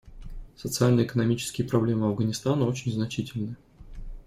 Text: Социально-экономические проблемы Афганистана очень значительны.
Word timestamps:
Социально-экономические 0.57 1.67
проблемы 1.69 2.07
Афганистана 2.07 2.65
очень 2.65 2.91
значительны. 2.91 3.55